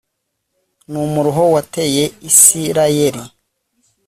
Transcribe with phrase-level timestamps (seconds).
[0.91, 3.23] numuruho wateye Isirayeli